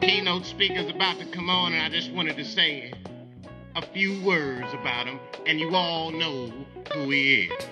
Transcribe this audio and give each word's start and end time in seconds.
keynote 0.00 0.44
speaker's 0.44 0.90
about 0.90 1.18
to 1.18 1.26
come 1.26 1.48
on, 1.48 1.72
and 1.72 1.82
I 1.82 1.88
just 1.88 2.12
wanted 2.12 2.36
to 2.36 2.44
say 2.44 2.92
a 3.74 3.82
few 3.82 4.22
words 4.22 4.72
about 4.72 5.06
him, 5.06 5.18
and 5.46 5.58
you 5.60 5.74
all 5.74 6.10
know 6.10 6.52
who 6.92 7.10
he 7.10 7.44
is. 7.44 7.66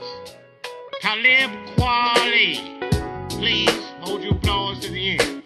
Talib 1.01 1.51
Kweli. 1.77 3.31
Please 3.31 3.71
hold 4.01 4.23
your 4.23 4.35
applause 4.35 4.81
to 4.81 4.91
the 4.91 5.19
end. 5.19 5.43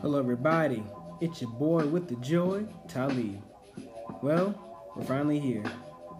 Hello, 0.00 0.18
everybody. 0.18 0.84
It's 1.20 1.40
your 1.42 1.50
boy 1.50 1.86
with 1.86 2.08
the 2.08 2.16
joy, 2.16 2.64
Talib. 2.86 3.42
Well, 4.22 4.54
we're 4.94 5.04
finally 5.04 5.40
here. 5.40 5.64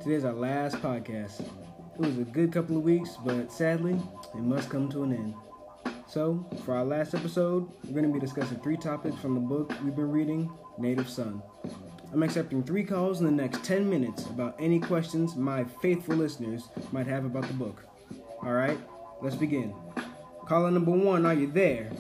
Today's 0.03 0.25
our 0.25 0.33
last 0.33 0.77
podcast. 0.77 1.41
It 1.41 2.01
was 2.01 2.19
a 2.19 2.25
good 2.25 2.53
couple 2.53 2.77
of 2.77 2.83
weeks, 2.83 3.17
but 3.25 3.53
sadly, 3.53 4.01
it 4.35 4.43
must 4.43 4.71
come 4.71 4.89
to 4.91 5.03
an 5.05 5.13
end. 5.13 5.35
So, 6.09 6.43
for 6.65 6.75
our 6.75 6.87
last 6.87 7.15
episode, 7.15 7.69
we're 7.85 7.93
going 7.93 8.07
to 8.07 8.13
be 8.13 8.19
discussing 8.19 8.57
three 8.61 8.79
topics 8.79 9.17
from 9.17 9.35
the 9.35 9.41
book 9.41 9.71
we've 9.85 9.95
been 9.95 10.11
reading, 10.11 10.51
Native 10.79 11.07
Son. 11.07 11.43
I'm 12.15 12.23
accepting 12.23 12.63
three 12.63 12.83
calls 12.83 13.21
in 13.21 13.27
the 13.27 13.31
next 13.31 13.63
10 13.63 13.91
minutes 13.91 14.25
about 14.25 14.57
any 14.59 14.81
questions 14.81 15.37
my 15.37 15.65
faithful 15.83 16.17
listeners 16.17 16.71
might 16.93 17.07
have 17.07 17.27
about 17.27 17.47
the 17.47 17.53
book. 17.53 17.85
Alright, 18.43 18.79
let's 19.21 19.37
begin. 19.37 19.75
Caller 20.47 20.71
number 20.71 20.93
one, 20.93 21.27
are 21.27 21.35
you 21.35 21.47
there? 21.47 21.91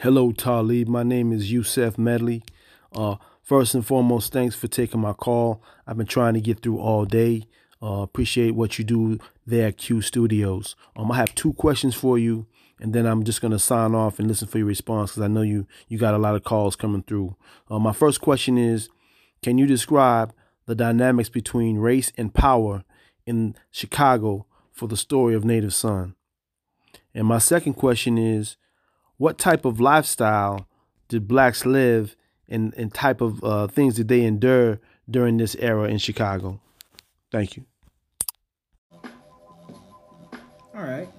Hello, 0.00 0.32
Talib. 0.32 0.86
My 0.86 1.02
name 1.02 1.32
is 1.32 1.50
Yusef 1.50 1.96
Medley. 1.96 2.42
Uh, 2.94 3.16
first 3.42 3.74
and 3.74 3.86
foremost, 3.86 4.34
thanks 4.34 4.54
for 4.54 4.68
taking 4.68 5.00
my 5.00 5.14
call. 5.14 5.62
I've 5.86 5.96
been 5.96 6.04
trying 6.04 6.34
to 6.34 6.42
get 6.42 6.60
through 6.60 6.78
all 6.78 7.06
day. 7.06 7.46
Uh, 7.82 8.02
appreciate 8.02 8.50
what 8.50 8.78
you 8.78 8.84
do 8.84 9.18
there 9.50 9.68
at 9.68 9.76
Q 9.76 10.00
Studios. 10.00 10.76
Um, 10.96 11.12
I 11.12 11.16
have 11.16 11.34
two 11.34 11.52
questions 11.52 11.94
for 11.94 12.18
you, 12.18 12.46
and 12.80 12.92
then 12.92 13.06
I'm 13.06 13.24
just 13.24 13.42
gonna 13.42 13.58
sign 13.58 13.94
off 13.94 14.18
and 14.18 14.28
listen 14.28 14.48
for 14.48 14.58
your 14.58 14.66
response 14.66 15.12
because 15.12 15.22
I 15.22 15.28
know 15.28 15.42
you 15.42 15.66
you 15.88 15.98
got 15.98 16.14
a 16.14 16.18
lot 16.18 16.34
of 16.34 16.44
calls 16.44 16.76
coming 16.76 17.02
through. 17.02 17.36
Uh, 17.70 17.78
my 17.78 17.92
first 17.92 18.20
question 18.20 18.56
is, 18.56 18.88
can 19.42 19.58
you 19.58 19.66
describe 19.66 20.32
the 20.66 20.74
dynamics 20.74 21.28
between 21.28 21.78
race 21.78 22.12
and 22.16 22.32
power 22.32 22.84
in 23.26 23.56
Chicago 23.70 24.46
for 24.72 24.88
the 24.88 24.96
story 24.96 25.34
of 25.34 25.44
Native 25.44 25.74
Son? 25.74 26.14
And 27.14 27.26
my 27.26 27.38
second 27.38 27.74
question 27.74 28.18
is, 28.18 28.56
what 29.16 29.38
type 29.38 29.64
of 29.64 29.80
lifestyle 29.80 30.68
did 31.08 31.26
blacks 31.28 31.66
live 31.66 32.16
and, 32.48 32.72
and 32.74 32.92
type 32.94 33.20
of 33.20 33.42
uh, 33.44 33.66
things 33.66 33.94
did 33.96 34.08
they 34.08 34.22
endure 34.22 34.80
during 35.08 35.36
this 35.36 35.56
era 35.56 35.88
in 35.88 35.98
Chicago? 35.98 36.60
Thank 37.30 37.56
you. 37.56 37.64
All 40.80 40.86
right. 40.86 41.10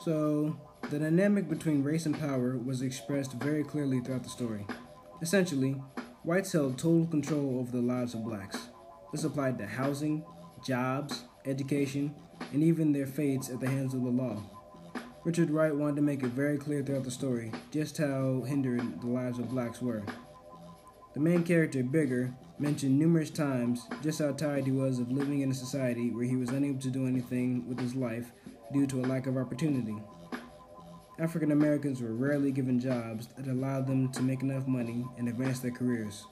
So, 0.00 0.58
the 0.90 0.98
dynamic 0.98 1.48
between 1.48 1.84
race 1.84 2.06
and 2.06 2.18
power 2.18 2.58
was 2.58 2.82
expressed 2.82 3.34
very 3.34 3.62
clearly 3.62 4.00
throughout 4.00 4.24
the 4.24 4.28
story. 4.28 4.66
Essentially, 5.22 5.80
whites 6.24 6.50
held 6.50 6.76
total 6.76 7.06
control 7.06 7.60
over 7.60 7.70
the 7.70 7.80
lives 7.80 8.14
of 8.14 8.24
blacks. 8.24 8.58
This 9.12 9.22
applied 9.22 9.58
to 9.58 9.66
housing, 9.68 10.24
jobs, 10.66 11.22
education, 11.46 12.16
and 12.52 12.64
even 12.64 12.92
their 12.92 13.06
fates 13.06 13.48
at 13.48 13.60
the 13.60 13.68
hands 13.68 13.94
of 13.94 14.02
the 14.02 14.10
law. 14.10 14.42
Richard 15.22 15.50
Wright 15.50 15.72
wanted 15.74 15.94
to 15.94 16.02
make 16.02 16.24
it 16.24 16.30
very 16.30 16.58
clear 16.58 16.82
throughout 16.82 17.04
the 17.04 17.12
story 17.12 17.52
just 17.70 17.96
how 17.98 18.42
hindered 18.42 19.00
the 19.00 19.06
lives 19.06 19.38
of 19.38 19.50
blacks 19.50 19.80
were. 19.80 20.02
The 21.14 21.20
main 21.20 21.44
character, 21.44 21.84
Bigger, 21.84 22.34
mentioned 22.58 22.98
numerous 22.98 23.30
times 23.30 23.86
just 24.02 24.18
how 24.18 24.32
tired 24.32 24.64
he 24.64 24.72
was 24.72 24.98
of 24.98 25.12
living 25.12 25.42
in 25.42 25.52
a 25.52 25.54
society 25.54 26.10
where 26.10 26.24
he 26.24 26.34
was 26.34 26.50
unable 26.50 26.80
to 26.80 26.90
do 26.90 27.06
anything 27.06 27.68
with 27.68 27.78
his 27.78 27.94
life 27.94 28.32
due 28.72 28.86
to 28.86 29.00
a 29.00 29.06
lack 29.06 29.26
of 29.26 29.36
opportunity. 29.36 29.96
African 31.18 31.52
Americans 31.52 32.00
were 32.00 32.12
rarely 32.12 32.50
given 32.50 32.80
jobs 32.80 33.28
that 33.36 33.46
allowed 33.46 33.86
them 33.86 34.10
to 34.12 34.22
make 34.22 34.42
enough 34.42 34.66
money 34.66 35.04
and 35.16 35.28
advance 35.28 35.60
their 35.60 35.70
careers. 35.70 36.24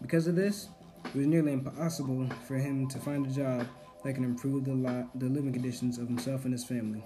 Because 0.00 0.26
of 0.26 0.36
this, 0.36 0.68
it 1.04 1.14
was 1.14 1.26
nearly 1.26 1.52
impossible 1.52 2.26
for 2.46 2.56
him 2.56 2.88
to 2.88 2.98
find 2.98 3.26
a 3.26 3.30
job 3.30 3.66
that 4.04 4.14
can 4.14 4.24
improve 4.24 4.64
the, 4.64 5.06
the 5.16 5.26
living 5.26 5.52
conditions 5.52 5.98
of 5.98 6.08
himself 6.08 6.44
and 6.44 6.52
his 6.52 6.64
family. 6.64 7.02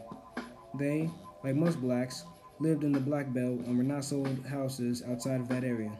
They, 0.78 1.10
like 1.43 1.56
most 1.56 1.81
blacks, 1.81 2.25
lived 2.60 2.84
in 2.84 2.93
the 2.93 3.00
Black 3.00 3.32
Belt 3.32 3.60
and 3.60 3.76
were 3.76 3.82
not 3.82 4.04
sold 4.04 4.47
houses 4.47 5.03
outside 5.09 5.41
of 5.41 5.49
that 5.49 5.65
area. 5.65 5.91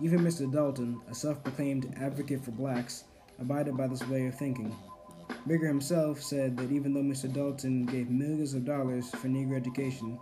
Even 0.00 0.20
Mr. 0.20 0.50
Dalton, 0.50 1.00
a 1.10 1.14
self 1.14 1.42
proclaimed 1.42 1.92
advocate 2.00 2.44
for 2.44 2.52
blacks, 2.52 3.04
abided 3.40 3.76
by 3.76 3.88
this 3.88 4.06
way 4.08 4.26
of 4.26 4.34
thinking. 4.36 4.74
Bigger 5.48 5.66
himself 5.66 6.20
said 6.22 6.58
that 6.58 6.70
even 6.70 6.92
though 6.92 7.00
Mr. 7.00 7.32
Dalton 7.32 7.86
gave 7.86 8.10
millions 8.10 8.52
of 8.52 8.66
dollars 8.66 9.08
for 9.08 9.28
Negro 9.28 9.56
education, 9.56 10.18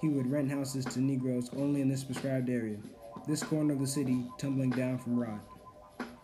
he 0.00 0.08
would 0.08 0.30
rent 0.30 0.50
houses 0.50 0.86
to 0.86 1.02
Negroes 1.02 1.50
only 1.58 1.82
in 1.82 1.88
this 1.88 2.02
prescribed 2.02 2.48
area, 2.48 2.78
this 3.28 3.42
corner 3.42 3.74
of 3.74 3.80
the 3.80 3.86
city 3.86 4.24
tumbling 4.38 4.70
down 4.70 4.96
from 4.96 5.20
rot. 5.20 5.42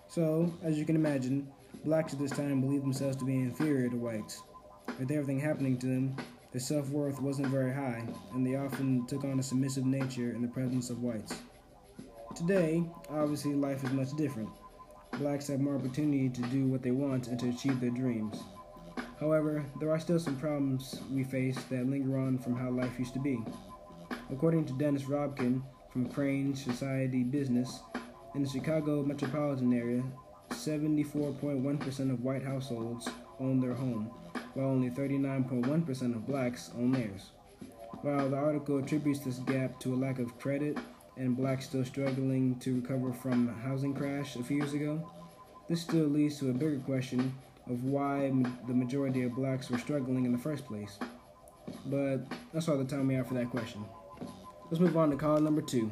So, 0.09 0.55
as 0.63 0.79
you 0.79 0.87
can 0.87 0.97
imagine, 0.97 1.49
blacks 1.85 2.15
at 2.15 2.19
this 2.19 2.31
time 2.31 2.63
believed 2.63 2.83
themselves 2.83 3.17
to 3.17 3.27
be 3.27 3.37
inferior 3.37 3.91
to 3.91 3.97
whites. 3.97 4.43
With 4.99 5.11
everything 5.11 5.39
happening 5.39 5.77
to 5.77 5.87
them, 5.87 6.17
their 6.51 6.63
self 6.63 6.89
worth 6.89 7.21
wasn't 7.21 7.49
very 7.49 7.75
high, 7.75 8.07
and 8.33 8.47
they 8.47 8.57
often 8.57 9.07
took 9.07 9.23
on 9.25 9.39
a 9.39 9.43
submissive 9.43 9.85
nature 9.85 10.33
in 10.33 10.41
the 10.41 10.49
presence 10.49 10.89
of 10.89 11.03
whites. 11.03 11.35
Today, 12.35 12.85
obviously, 13.11 13.53
life 13.53 13.85
is 13.85 13.91
much 13.91 14.17
different. 14.17 14.49
Blacks 15.19 15.49
have 15.49 15.61
more 15.61 15.77
opportunity 15.77 16.29
to 16.29 16.43
do 16.43 16.67
what 16.67 16.83
they 16.83 16.93
want 16.93 17.29
and 17.29 17.39
to 17.41 17.49
achieve 17.49 17.81
their 17.81 17.91
dreams. 17.91 18.39
However, 19.19 19.65
there 19.79 19.91
are 19.91 20.01
still 20.01 20.19
some 20.19 20.37
problems 20.37 20.99
we 21.13 21.25
face 21.25 21.63
that 21.65 21.89
linger 21.89 22.19
on 22.19 22.39
from 22.39 22.57
how 22.57 22.71
life 22.71 22.99
used 22.99 23.13
to 23.15 23.21
be. 23.21 23.39
According 24.33 24.65
to 24.67 24.73
Dennis 24.73 25.03
Rodkin 25.03 25.63
from 25.93 26.09
Crane 26.09 26.55
Society 26.55 27.23
Business, 27.23 27.81
in 28.35 28.43
the 28.43 28.49
Chicago 28.49 29.03
metropolitan 29.03 29.73
area, 29.73 30.03
74.1% 30.51 32.11
of 32.11 32.23
white 32.23 32.45
households 32.45 33.09
own 33.39 33.61
their 33.61 33.75
home, 33.75 34.11
while 34.55 34.69
only 34.69 34.89
39.1% 34.89 36.15
of 36.15 36.27
blacks 36.27 36.71
own 36.77 36.93
theirs. 36.93 37.31
While 38.03 38.31
the 38.31 38.37
article 38.37 38.79
attributes 38.79 39.21
this 39.21 39.39
gap 39.41 39.79
to 39.81 39.95
a 39.95 39.97
lack 39.97 40.19
of 40.19 40.39
credit 40.39 40.79
and 41.21 41.37
blacks 41.37 41.67
still 41.67 41.85
struggling 41.85 42.59
to 42.61 42.77
recover 42.77 43.13
from 43.13 43.51
a 43.51 43.69
housing 43.69 43.93
crash 43.93 44.37
a 44.37 44.43
few 44.43 44.57
years 44.57 44.73
ago, 44.73 45.07
this 45.69 45.83
still 45.83 46.07
leads 46.07 46.39
to 46.39 46.49
a 46.49 46.53
bigger 46.53 46.79
question 46.79 47.35
of 47.69 47.85
why 47.85 48.33
the 48.67 48.73
majority 48.73 49.23
of 49.23 49.35
blacks 49.35 49.69
were 49.69 49.77
struggling 49.77 50.25
in 50.25 50.33
the 50.33 50.39
first 50.39 50.65
place. 50.65 50.99
But 51.87 52.21
that's 52.55 52.69
all 52.69 52.79
the 52.79 52.87
time 52.87 53.07
we 53.07 53.17
have 53.17 53.29
for 53.29 53.35
that 53.35 53.51
question. 53.51 53.85
Let's 54.71 54.81
move 54.81 54.97
on 54.97 55.11
to 55.11 55.17
call 55.17 55.39
number 55.41 55.61
two. 55.61 55.91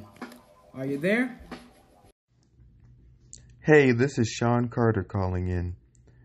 Are 0.73 0.87
you 0.87 0.97
there? 0.97 1.39
Hey, 3.61 3.93
this 3.93 4.19
is 4.19 4.29
Sean 4.29 4.69
Carter 4.71 5.05
calling 5.05 5.49
in. 5.49 5.77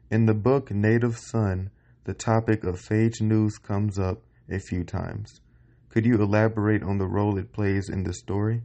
In 0.09 0.27
the 0.27 0.33
book 0.33 0.71
Native 0.71 1.17
Son, 1.17 1.71
the 2.05 2.13
topic 2.13 2.63
of 2.63 2.79
fake 2.79 3.19
news 3.19 3.57
comes 3.57 3.99
up 3.99 4.21
a 4.49 4.59
few 4.59 4.85
times. 4.85 5.41
Could 5.89 6.05
you 6.05 6.15
elaborate 6.15 6.83
on 6.83 6.99
the 6.99 7.07
role 7.07 7.37
it 7.37 7.51
plays 7.51 7.89
in 7.89 8.03
the 8.03 8.13
story? 8.13 8.63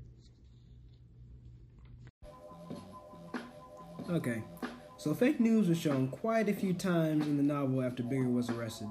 Okay, 4.11 4.43
so 4.97 5.13
fake 5.13 5.39
news 5.39 5.69
was 5.69 5.77
shown 5.77 6.09
quite 6.09 6.49
a 6.49 6.55
few 6.55 6.73
times 6.73 7.27
in 7.27 7.37
the 7.37 7.43
novel 7.43 7.83
after 7.83 8.03
Bigger 8.03 8.31
was 8.31 8.49
arrested. 8.49 8.89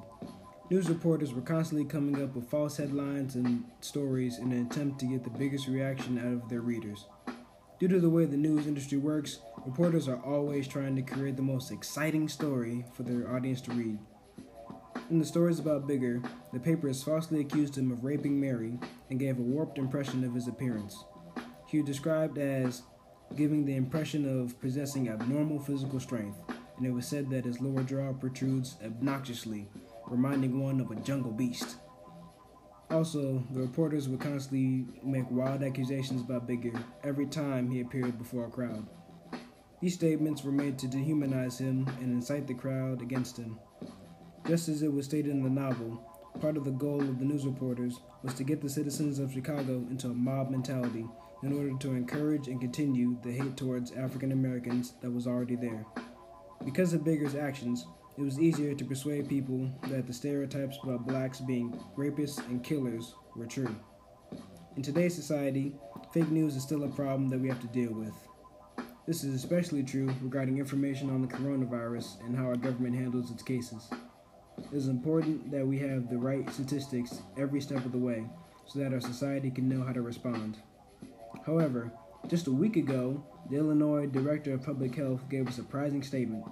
News 0.69 0.89
reporters 0.89 1.33
were 1.33 1.41
constantly 1.41 1.85
coming 1.85 2.21
up 2.21 2.35
with 2.35 2.51
false 2.51 2.77
headlines 2.77 3.33
and 3.33 3.63
stories 3.79 4.37
in 4.37 4.51
an 4.51 4.67
attempt 4.67 4.99
to 4.99 5.07
get 5.07 5.23
the 5.23 5.31
biggest 5.31 5.67
reaction 5.67 6.19
out 6.19 6.43
of 6.43 6.49
their 6.49 6.61
readers. 6.61 7.07
Due 7.79 7.87
to 7.87 7.99
the 7.99 8.11
way 8.11 8.25
the 8.25 8.37
news 8.37 8.67
industry 8.67 8.99
works, 8.99 9.39
reporters 9.65 10.07
are 10.07 10.21
always 10.23 10.67
trying 10.67 10.95
to 10.95 11.01
create 11.01 11.35
the 11.35 11.41
most 11.41 11.71
exciting 11.71 12.29
story 12.29 12.85
for 12.93 13.01
their 13.01 13.35
audience 13.35 13.61
to 13.61 13.71
read. 13.71 13.97
In 15.09 15.17
the 15.17 15.25
stories 15.25 15.57
about 15.57 15.87
Bigger, 15.87 16.21
the 16.53 16.59
papers 16.59 17.01
falsely 17.01 17.39
accused 17.39 17.75
him 17.75 17.91
of 17.91 18.03
raping 18.03 18.39
Mary 18.39 18.77
and 19.09 19.19
gave 19.19 19.39
a 19.39 19.41
warped 19.41 19.79
impression 19.79 20.23
of 20.23 20.35
his 20.35 20.47
appearance. 20.47 21.05
He 21.65 21.77
was 21.79 21.87
described 21.87 22.37
as 22.37 22.83
giving 23.35 23.65
the 23.65 23.75
impression 23.75 24.41
of 24.41 24.59
possessing 24.59 25.09
abnormal 25.09 25.59
physical 25.59 25.99
strength, 25.99 26.37
and 26.77 26.85
it 26.85 26.91
was 26.91 27.07
said 27.07 27.29
that 27.29 27.45
his 27.45 27.59
lower 27.59 27.83
jaw 27.83 28.13
protrudes 28.13 28.77
obnoxiously, 28.83 29.67
reminding 30.07 30.59
one 30.59 30.79
of 30.79 30.91
a 30.91 30.95
jungle 30.95 31.31
beast. 31.31 31.77
Also, 32.89 33.43
the 33.51 33.59
reporters 33.59 34.07
would 34.07 34.21
constantly 34.21 34.85
make 35.03 35.29
wild 35.29 35.61
accusations 35.61 36.21
about 36.21 36.47
Bigger 36.47 36.71
every 37.03 37.25
time 37.25 37.69
he 37.69 37.81
appeared 37.81 38.17
before 38.17 38.45
a 38.45 38.49
crowd. 38.49 38.87
These 39.81 39.95
statements 39.95 40.43
were 40.43 40.51
made 40.51 40.79
to 40.79 40.87
dehumanize 40.87 41.59
him 41.59 41.87
and 41.99 42.13
incite 42.13 42.47
the 42.47 42.53
crowd 42.53 43.01
against 43.01 43.37
him. 43.37 43.59
Just 44.47 44.69
as 44.69 44.81
it 44.81 44.91
was 44.91 45.05
stated 45.05 45.31
in 45.31 45.43
the 45.43 45.49
novel, 45.49 46.01
part 46.39 46.55
of 46.55 46.63
the 46.63 46.71
goal 46.71 47.01
of 47.01 47.19
the 47.19 47.25
news 47.25 47.45
reporters 47.45 47.99
was 48.23 48.33
to 48.35 48.43
get 48.43 48.61
the 48.61 48.69
citizens 48.69 49.19
of 49.19 49.33
Chicago 49.33 49.85
into 49.89 50.07
a 50.07 50.13
mob 50.13 50.49
mentality 50.49 51.05
in 51.43 51.53
order 51.53 51.77
to 51.77 51.91
encourage 51.91 52.47
and 52.47 52.59
continue 52.59 53.17
the 53.23 53.31
hate 53.31 53.55
towards 53.55 53.91
African 53.91 54.31
Americans 54.31 54.93
that 55.01 55.11
was 55.11 55.27
already 55.27 55.55
there. 55.55 55.85
Because 56.65 56.93
of 56.93 57.03
Bigger's 57.03 57.35
actions, 57.35 57.85
it 58.17 58.23
was 58.23 58.39
easier 58.39 58.73
to 58.73 58.85
persuade 58.85 59.29
people 59.29 59.69
that 59.89 60.07
the 60.07 60.13
stereotypes 60.13 60.79
about 60.81 61.05
blacks 61.05 61.39
being 61.39 61.79
rapists 61.95 62.45
and 62.47 62.63
killers 62.63 63.13
were 63.35 63.45
true. 63.45 63.75
In 64.75 64.81
today's 64.81 65.13
society, 65.13 65.73
fake 66.13 66.29
news 66.31 66.55
is 66.55 66.63
still 66.63 66.83
a 66.83 66.89
problem 66.89 67.29
that 67.29 67.39
we 67.39 67.47
have 67.47 67.61
to 67.61 67.67
deal 67.67 67.93
with. 67.93 68.13
This 69.05 69.23
is 69.23 69.33
especially 69.35 69.83
true 69.83 70.09
regarding 70.21 70.57
information 70.57 71.09
on 71.09 71.21
the 71.21 71.27
coronavirus 71.27 72.19
and 72.25 72.35
how 72.35 72.45
our 72.45 72.57
government 72.57 72.95
handles 72.95 73.31
its 73.31 73.43
cases. 73.43 73.87
It 74.57 74.75
is 74.75 74.87
important 74.87 75.51
that 75.51 75.65
we 75.65 75.77
have 75.79 76.09
the 76.09 76.17
right 76.17 76.49
statistics 76.51 77.21
every 77.37 77.61
step 77.61 77.85
of 77.85 77.91
the 77.91 77.97
way 77.97 78.25
so 78.65 78.79
that 78.79 78.93
our 78.93 78.99
society 78.99 79.49
can 79.51 79.69
know 79.69 79.83
how 79.83 79.93
to 79.93 80.01
respond. 80.01 80.57
However, 81.47 81.93
just 82.27 82.47
a 82.47 82.51
week 82.51 82.75
ago, 82.75 83.23
the 83.49 83.55
Illinois 83.55 84.05
Director 84.05 84.53
of 84.53 84.63
Public 84.63 84.93
Health 84.93 85.29
gave 85.29 85.47
a 85.47 85.51
surprising 85.53 86.03
statement. 86.03 86.43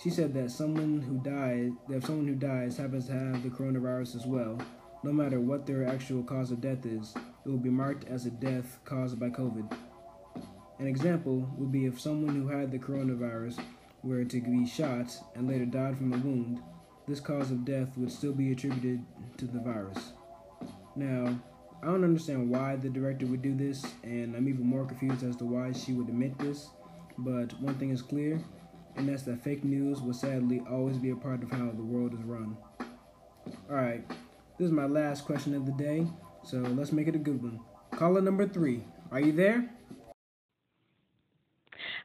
She 0.00 0.10
said 0.10 0.32
that 0.34 0.52
someone 0.52 1.02
who 1.02 1.18
died, 1.18 1.72
that 1.88 1.96
if 1.96 2.06
someone 2.06 2.28
who 2.28 2.36
dies 2.36 2.76
happens 2.76 3.06
to 3.06 3.14
have 3.14 3.42
the 3.42 3.48
coronavirus 3.48 4.14
as 4.14 4.24
well, 4.24 4.56
no 5.02 5.12
matter 5.12 5.40
what 5.40 5.66
their 5.66 5.84
actual 5.84 6.22
cause 6.22 6.52
of 6.52 6.60
death 6.60 6.86
is, 6.86 7.12
it 7.44 7.48
will 7.48 7.58
be 7.58 7.68
marked 7.68 8.06
as 8.06 8.24
a 8.24 8.30
death 8.30 8.78
caused 8.84 9.18
by 9.18 9.28
COVID. 9.28 9.76
An 10.78 10.86
example 10.86 11.52
would 11.58 11.72
be 11.72 11.86
if 11.86 12.00
someone 12.00 12.36
who 12.36 12.46
had 12.46 12.70
the 12.70 12.78
coronavirus 12.78 13.60
were 14.04 14.24
to 14.24 14.40
be 14.40 14.64
shot 14.64 15.16
and 15.34 15.48
later 15.48 15.66
died 15.66 15.96
from 15.98 16.12
a 16.12 16.18
wound, 16.18 16.60
this 17.08 17.18
cause 17.18 17.50
of 17.50 17.64
death 17.64 17.98
would 17.98 18.12
still 18.12 18.32
be 18.32 18.52
attributed 18.52 19.04
to 19.38 19.46
the 19.46 19.58
virus. 19.58 20.12
Now, 20.94 21.40
I 21.82 21.86
don't 21.86 22.04
understand 22.04 22.48
why 22.48 22.76
the 22.76 22.88
director 22.88 23.26
would 23.26 23.42
do 23.42 23.56
this, 23.56 23.84
and 24.04 24.36
I'm 24.36 24.48
even 24.48 24.64
more 24.64 24.84
confused 24.84 25.24
as 25.24 25.34
to 25.36 25.44
why 25.44 25.72
she 25.72 25.92
would 25.92 26.08
admit 26.08 26.38
this, 26.38 26.68
but 27.18 27.60
one 27.60 27.74
thing 27.74 27.90
is 27.90 28.00
clear, 28.00 28.40
and 28.94 29.08
that's 29.08 29.24
that 29.24 29.42
fake 29.42 29.64
news 29.64 30.00
will 30.00 30.14
sadly 30.14 30.62
always 30.70 30.96
be 30.96 31.10
a 31.10 31.16
part 31.16 31.42
of 31.42 31.50
how 31.50 31.70
the 31.70 31.82
world 31.82 32.14
is 32.14 32.22
run. 32.22 32.56
Alright, 33.68 34.08
this 34.58 34.66
is 34.66 34.70
my 34.70 34.86
last 34.86 35.24
question 35.24 35.56
of 35.56 35.66
the 35.66 35.72
day, 35.72 36.06
so 36.44 36.58
let's 36.58 36.92
make 36.92 37.08
it 37.08 37.16
a 37.16 37.18
good 37.18 37.42
one. 37.42 37.58
Caller 37.90 38.20
number 38.20 38.46
three, 38.46 38.84
are 39.10 39.20
you 39.20 39.32
there? 39.32 39.68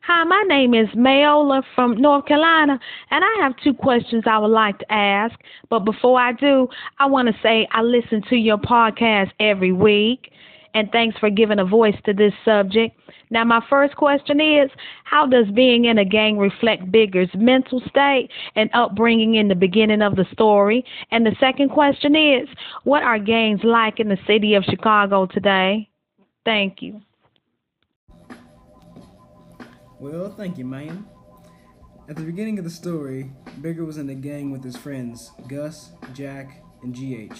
Hi, 0.08 0.24
my 0.24 0.42
name 0.48 0.74
is 0.74 0.88
Mayola 0.96 1.62
from 1.76 2.02
North 2.02 2.28
Carolina, 2.28 2.80
and 3.12 3.26
I 3.26 3.44
have 3.44 3.58
two 3.62 3.74
questions 3.74 4.24
I 4.26 4.38
would 4.38 4.48
like 4.48 4.80
to 4.80 4.90
ask. 4.90 5.38
But 5.70 5.80
before 5.80 6.18
I 6.18 6.32
do, 6.32 6.70
I 6.98 7.06
want 7.08 7.28
to 7.28 7.34
say 7.44 7.68
I 7.72 7.82
listen 7.82 8.22
to 8.30 8.38
your 8.38 8.58
podcast 8.58 9.32
every 9.42 9.74
week, 9.74 10.32
and 10.74 10.90
thanks 10.94 11.18
for 11.20 11.30
giving 11.30 11.60
a 11.60 11.66
voice 11.66 11.98
to 12.06 12.14
this 12.14 12.32
subject. 12.46 12.98
Now, 13.32 13.44
my 13.44 13.60
first 13.70 13.98
question 13.98 14.40
is 14.40 14.72
How 15.04 15.26
does 15.26 15.48
being 15.54 15.84
in 15.84 15.98
a 15.98 16.06
gang 16.06 16.38
reflect 16.38 16.90
Bigger's 16.90 17.30
mental 17.36 17.82
state 17.90 18.30
and 18.56 18.70
upbringing 18.74 19.36
in 19.36 19.50
the 19.50 19.56
beginning 19.56 20.02
of 20.02 20.16
the 20.16 20.26
story? 20.32 20.86
And 21.12 21.26
the 21.26 21.36
second 21.38 21.68
question 21.68 22.16
is 22.16 22.48
What 22.86 23.04
are 23.04 23.20
gangs 23.20 23.60
like 23.66 24.00
in 24.00 24.08
the 24.08 24.18
city 24.26 24.54
of 24.54 24.64
Chicago 24.64 25.26
today? 25.26 25.90
Thank 26.46 26.82
you. 26.82 27.02
Well, 30.00 30.30
thank 30.30 30.60
you, 30.60 30.66
man. 30.66 31.08
At 32.08 32.18
the 32.18 32.24
beginning 32.24 32.60
of 32.60 32.64
the 32.64 32.70
story, 32.70 33.32
Bigger 33.62 33.84
was 33.84 33.98
in 33.98 34.08
a 34.12 34.16
gang 34.16 34.52
with 34.52 34.64
his 34.64 34.78
friends, 34.78 35.32
Gus, 35.48 35.90
Jack, 36.14 36.64
and 36.84 36.94
GH. 36.94 37.36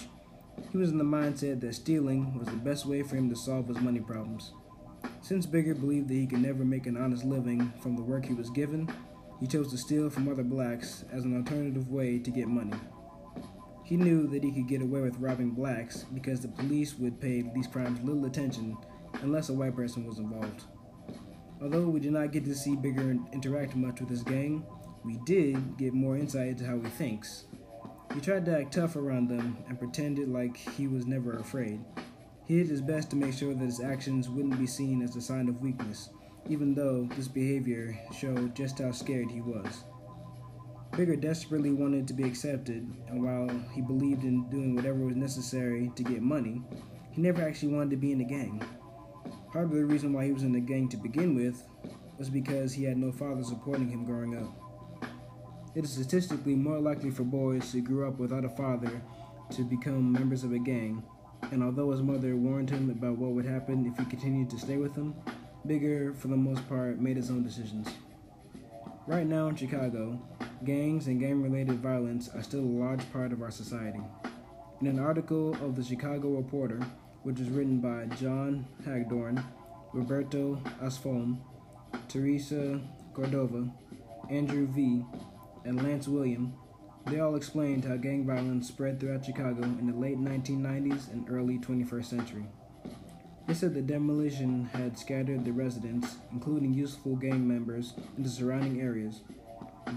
He 0.72 0.76
was 0.76 0.90
in 0.90 0.98
the 0.98 1.04
mindset 1.04 1.60
that 1.60 1.76
stealing 1.76 2.36
was 2.36 2.48
the 2.48 2.56
best 2.56 2.84
way 2.84 3.04
for 3.04 3.14
him 3.14 3.30
to 3.30 3.36
solve 3.36 3.68
his 3.68 3.78
money 3.78 4.00
problems. 4.00 4.54
Since 5.20 5.46
Bigger 5.46 5.72
believed 5.72 6.08
that 6.08 6.14
he 6.14 6.26
could 6.26 6.42
never 6.42 6.64
make 6.64 6.86
an 6.86 6.96
honest 6.96 7.24
living 7.24 7.72
from 7.80 7.94
the 7.94 8.02
work 8.02 8.24
he 8.24 8.34
was 8.34 8.50
given, 8.50 8.88
he 9.38 9.46
chose 9.46 9.70
to 9.70 9.78
steal 9.78 10.10
from 10.10 10.28
other 10.28 10.42
blacks 10.42 11.04
as 11.12 11.22
an 11.22 11.36
alternative 11.36 11.88
way 11.88 12.18
to 12.18 12.30
get 12.32 12.48
money. 12.48 12.76
He 13.84 13.96
knew 13.96 14.26
that 14.26 14.42
he 14.42 14.50
could 14.50 14.66
get 14.66 14.82
away 14.82 15.00
with 15.00 15.20
robbing 15.20 15.52
blacks 15.52 16.06
because 16.12 16.40
the 16.40 16.48
police 16.48 16.98
would 16.98 17.20
pay 17.20 17.42
these 17.54 17.68
crimes 17.68 18.00
little 18.02 18.24
attention 18.24 18.76
unless 19.22 19.48
a 19.48 19.54
white 19.54 19.76
person 19.76 20.04
was 20.04 20.18
involved. 20.18 20.64
Although 21.60 21.88
we 21.88 22.00
did 22.00 22.12
not 22.12 22.32
get 22.32 22.44
to 22.44 22.54
see 22.54 22.76
Bigger 22.76 23.16
interact 23.32 23.74
much 23.74 24.00
with 24.00 24.08
his 24.08 24.22
gang, 24.22 24.64
we 25.04 25.18
did 25.26 25.76
get 25.76 25.92
more 25.92 26.16
insight 26.16 26.48
into 26.48 26.66
how 26.66 26.78
he 26.78 26.88
thinks. 26.88 27.46
He 28.14 28.20
tried 28.20 28.44
to 28.46 28.60
act 28.60 28.74
tough 28.74 28.96
around 28.96 29.28
them 29.28 29.58
and 29.68 29.78
pretended 29.78 30.28
like 30.28 30.56
he 30.56 30.86
was 30.86 31.06
never 31.06 31.34
afraid. 31.34 31.80
He 32.44 32.56
did 32.56 32.68
his 32.68 32.80
best 32.80 33.10
to 33.10 33.16
make 33.16 33.34
sure 33.34 33.54
that 33.54 33.64
his 33.64 33.80
actions 33.80 34.28
wouldn't 34.28 34.58
be 34.58 34.66
seen 34.66 35.02
as 35.02 35.16
a 35.16 35.20
sign 35.20 35.48
of 35.48 35.60
weakness, 35.60 36.10
even 36.48 36.74
though 36.74 37.08
this 37.16 37.28
behavior 37.28 37.98
showed 38.16 38.54
just 38.54 38.78
how 38.78 38.92
scared 38.92 39.30
he 39.30 39.40
was. 39.40 39.84
Bigger 40.96 41.16
desperately 41.16 41.72
wanted 41.72 42.08
to 42.08 42.14
be 42.14 42.24
accepted, 42.24 42.88
and 43.08 43.22
while 43.22 43.48
he 43.72 43.82
believed 43.82 44.24
in 44.24 44.48
doing 44.48 44.74
whatever 44.74 45.00
was 45.04 45.16
necessary 45.16 45.92
to 45.94 46.02
get 46.02 46.22
money, 46.22 46.62
he 47.10 47.20
never 47.20 47.42
actually 47.42 47.74
wanted 47.74 47.90
to 47.90 47.96
be 47.96 48.12
in 48.12 48.20
a 48.20 48.24
gang. 48.24 48.62
Part 49.52 49.64
of 49.64 49.72
the 49.72 49.84
reason 49.84 50.12
why 50.12 50.26
he 50.26 50.32
was 50.32 50.42
in 50.42 50.52
the 50.52 50.60
gang 50.60 50.88
to 50.90 50.96
begin 50.96 51.34
with 51.34 51.64
was 52.18 52.28
because 52.30 52.72
he 52.72 52.84
had 52.84 52.96
no 52.96 53.12
father 53.12 53.42
supporting 53.42 53.88
him 53.88 54.04
growing 54.04 54.36
up. 54.36 55.08
It 55.74 55.84
is 55.84 55.92
statistically 55.92 56.54
more 56.54 56.78
likely 56.80 57.10
for 57.10 57.22
boys 57.22 57.72
who 57.72 57.80
grew 57.80 58.06
up 58.06 58.18
without 58.18 58.44
a 58.44 58.48
father 58.48 59.00
to 59.50 59.62
become 59.62 60.12
members 60.12 60.44
of 60.44 60.52
a 60.52 60.58
gang, 60.58 61.02
and 61.50 61.62
although 61.62 61.90
his 61.90 62.02
mother 62.02 62.36
warned 62.36 62.70
him 62.70 62.90
about 62.90 63.16
what 63.16 63.32
would 63.32 63.46
happen 63.46 63.86
if 63.86 63.96
he 63.96 64.10
continued 64.10 64.50
to 64.50 64.58
stay 64.58 64.76
with 64.76 64.94
them, 64.94 65.14
Bigger, 65.66 66.14
for 66.14 66.28
the 66.28 66.36
most 66.36 66.66
part, 66.68 67.00
made 67.00 67.16
his 67.16 67.30
own 67.30 67.42
decisions. 67.42 67.88
Right 69.06 69.26
now 69.26 69.48
in 69.48 69.56
Chicago, 69.56 70.18
gangs 70.64 71.08
and 71.08 71.20
gang 71.20 71.42
related 71.42 71.80
violence 71.80 72.30
are 72.34 72.42
still 72.42 72.60
a 72.60 72.78
large 72.80 73.12
part 73.12 73.32
of 73.32 73.42
our 73.42 73.50
society. 73.50 74.00
In 74.80 74.86
an 74.86 74.98
article 74.98 75.54
of 75.54 75.74
the 75.74 75.82
Chicago 75.82 76.30
Reporter, 76.36 76.80
which 77.28 77.40
was 77.40 77.50
written 77.50 77.78
by 77.78 78.06
John 78.16 78.66
Hagedorn, 78.86 79.44
Roberto 79.92 80.62
Aspholm, 80.82 81.36
Teresa 82.08 82.80
Cordova, 83.12 83.68
Andrew 84.30 84.66
V., 84.66 85.04
and 85.66 85.82
Lance 85.82 86.08
William. 86.08 86.54
They 87.04 87.20
all 87.20 87.36
explained 87.36 87.84
how 87.84 87.96
gang 87.96 88.26
violence 88.26 88.68
spread 88.68 88.98
throughout 88.98 89.26
Chicago 89.26 89.62
in 89.62 89.88
the 89.88 89.98
late 89.98 90.18
1990s 90.18 91.12
and 91.12 91.28
early 91.28 91.58
21st 91.58 92.04
century. 92.06 92.46
They 93.46 93.52
said 93.52 93.74
the 93.74 93.82
demolition 93.82 94.64
had 94.72 94.98
scattered 94.98 95.44
the 95.44 95.52
residents, 95.52 96.16
including 96.32 96.72
useful 96.72 97.14
gang 97.14 97.46
members, 97.46 97.92
into 98.16 98.30
surrounding 98.30 98.80
areas. 98.80 99.20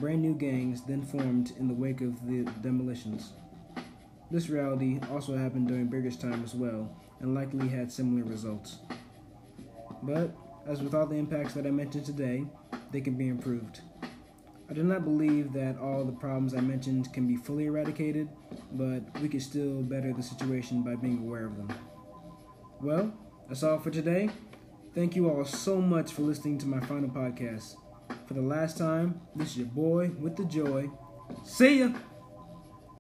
Brand 0.01 0.21
new 0.21 0.35
gangs 0.35 0.81
then 0.81 1.01
formed 1.01 1.53
in 1.57 1.69
the 1.69 1.73
wake 1.73 2.01
of 2.01 2.27
the 2.27 2.43
demolitions. 2.61 3.31
This 4.29 4.49
reality 4.49 4.99
also 5.09 5.37
happened 5.37 5.69
during 5.69 5.87
Bigger's 5.87 6.17
time 6.17 6.43
as 6.43 6.53
well, 6.53 6.89
and 7.21 7.35
likely 7.35 7.67
had 7.67 7.91
similar 7.91 8.23
results. 8.23 8.79
But, 10.03 10.31
as 10.67 10.81
with 10.81 10.93
all 10.93 11.05
the 11.05 11.15
impacts 11.15 11.53
that 11.53 11.65
I 11.65 11.71
mentioned 11.71 12.05
today, 12.05 12.45
they 12.91 13.01
can 13.01 13.15
be 13.15 13.27
improved. 13.27 13.81
I 14.69 14.73
do 14.73 14.83
not 14.83 15.03
believe 15.03 15.51
that 15.53 15.77
all 15.77 16.05
the 16.05 16.13
problems 16.13 16.53
I 16.53 16.61
mentioned 16.61 17.11
can 17.13 17.27
be 17.27 17.35
fully 17.35 17.65
eradicated, 17.65 18.29
but 18.71 19.01
we 19.21 19.27
can 19.27 19.41
still 19.41 19.81
better 19.81 20.13
the 20.13 20.23
situation 20.23 20.81
by 20.81 20.95
being 20.95 21.19
aware 21.19 21.45
of 21.45 21.57
them. 21.57 21.73
Well, 22.79 23.13
that's 23.47 23.63
all 23.63 23.79
for 23.79 23.91
today. 23.91 24.29
Thank 24.95 25.15
you 25.15 25.29
all 25.29 25.45
so 25.45 25.81
much 25.81 26.13
for 26.13 26.21
listening 26.21 26.57
to 26.59 26.67
my 26.67 26.79
final 26.79 27.09
podcast. 27.09 27.75
For 28.27 28.33
the 28.33 28.41
last 28.41 28.77
time, 28.77 29.21
this 29.35 29.51
is 29.51 29.57
your 29.57 29.67
boy 29.67 30.11
with 30.19 30.37
the 30.37 30.45
joy. 30.45 30.89
See 31.43 31.79
ya! 31.79 31.91